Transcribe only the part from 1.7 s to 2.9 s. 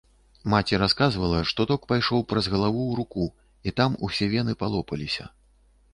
ток пайшоў праз галаву